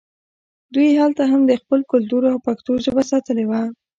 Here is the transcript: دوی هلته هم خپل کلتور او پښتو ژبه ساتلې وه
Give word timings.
دوی 0.73 0.89
هلته 1.01 1.23
هم 1.31 1.41
خپل 1.63 1.79
کلتور 1.91 2.23
او 2.31 2.37
پښتو 2.47 2.71
ژبه 2.85 3.03
ساتلې 3.11 3.45
وه 3.47 3.61